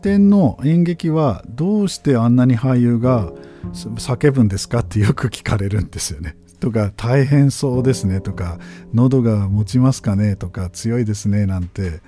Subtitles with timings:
[0.00, 3.32] 典の演劇はどうしてあんなに俳優が
[3.72, 6.36] 叫ぶんですかってよく聞かれるんですよね。
[6.60, 8.58] とか大変そうですねとか
[8.94, 12.00] 喉が持ちますかねとか強いですねなんて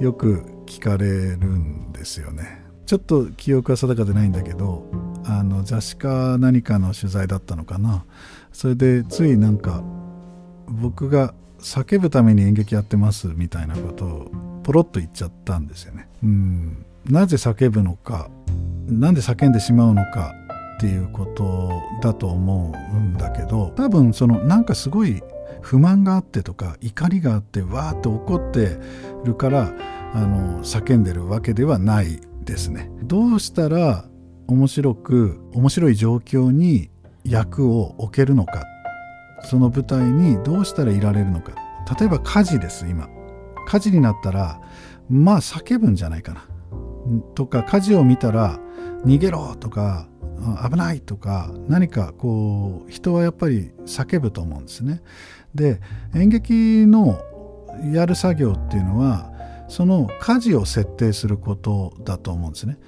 [0.00, 2.62] よく聞かれるんですよね。
[2.86, 4.84] ちょっと記憶は定かでないんだけど
[5.24, 8.04] あの雑誌か何かの取材だったのかな
[8.52, 9.82] それでついなんか
[10.68, 14.30] 僕が叫ぶために演劇やってますみたいなことを
[14.62, 16.08] ポロッと言っちゃったんですよね。
[16.22, 18.30] うんなぜ叫ぶのか
[18.86, 20.34] なんで叫んでしまうのか
[20.76, 21.70] っていうこと
[22.00, 25.22] だと思うんだけど多分そのなんかすごい
[25.60, 28.78] 不満があってとか怒りがあってわーって怒って
[29.24, 29.72] るから
[30.12, 32.90] あの叫んでるわけではないですね。
[33.04, 34.04] どうしたら
[34.48, 36.90] 面白く面白い状況に
[37.24, 38.64] 役を置けるのか
[39.44, 41.52] その舞台にどうしたらいられるのか。
[41.98, 43.08] 例えば火事です今。
[43.66, 44.60] 火事になったら
[45.08, 46.44] まあ叫ぶんじゃないかな。
[47.34, 48.58] とか火事を見たら
[49.04, 50.08] 逃げろとか
[50.68, 55.02] 危ないとか何かこう人はやっぱり叫ぶと思うんですね。
[55.54, 55.80] で
[56.14, 57.20] 演劇の
[57.92, 59.30] やる作業っていうのは
[59.68, 62.78] その火事を設定することだと思うんですね。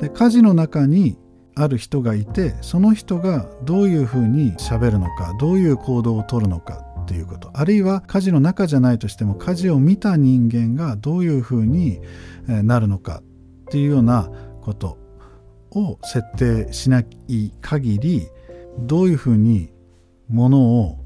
[0.00, 1.18] で火事の中に
[1.54, 12.00] ある人がいてその人がどういうふうにしゃべるのかどういう行動をとるのかっていうことあるいは火事の中じゃないとしても火事を見た人間がどういうふうに
[12.48, 13.22] なるのか
[13.74, 14.30] っていうような
[14.62, 14.98] こと
[15.72, 18.28] を設定しない限り
[18.78, 19.72] どういうふうに
[20.28, 20.98] ものを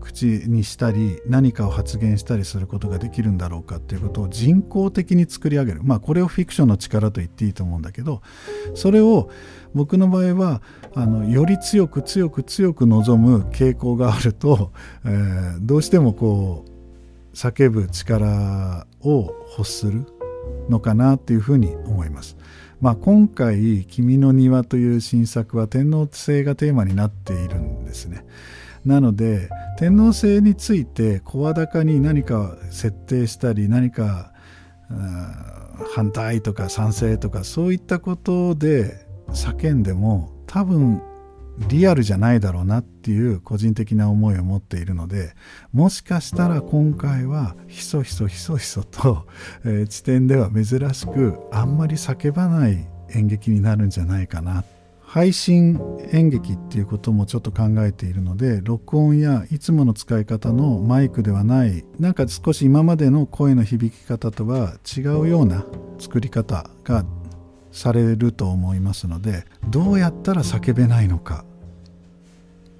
[0.00, 5.82] 口にしたり何かを発言したりすることができるんだろうかっていうことを人工的に作り上げる。
[5.84, 8.22] まあこれをフィクションの力と言っていいと思うんだけど
[8.74, 9.30] それを
[9.72, 10.62] 僕の場合は
[10.96, 14.72] あのより強く強く強く望む傾向があると、
[15.04, 20.06] えー、どうしてもこう叫ぶ力を欲する。
[20.68, 22.36] のかなっていうふうに思います。
[22.80, 28.24] まあ、今回「君の庭」という新作は天皇制がテーマになっているんですね。
[28.84, 29.48] なので
[29.78, 34.32] 天皇制について声高に何か設定したり何か
[35.94, 41.00] 反対とか賛成とかそういったことで叫んでも多分
[41.68, 45.34] リアルじゃないだろうなっていう個人的な思いを持っているので
[45.72, 49.26] もしかしたら今回はひそひそひそひそと、
[49.64, 54.64] えー、地点では珍しくあんまり叫ばない演劇になるんじゃないかな。
[55.14, 55.78] 配信
[56.10, 65.64] 演劇っていうこともちょっと考えているので録音やいつもの使い方のマイクではないなんか少し今までの声の響き方とは違うような
[66.00, 67.04] 作り方が
[67.74, 71.44] されると思いますのでどうやったら叫べないのか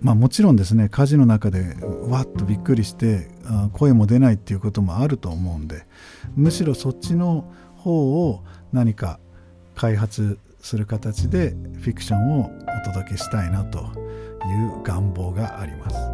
[0.00, 1.76] まあもちろんですね火事の中で
[2.08, 3.28] わっとびっくりして
[3.72, 5.86] 声も出ないっていうこともあると思うんで
[6.36, 9.18] むしろそっちの方を何か
[9.74, 11.50] 開発する形で
[11.80, 12.50] フィクションを
[12.82, 16.13] お届けしたいなという願望があります。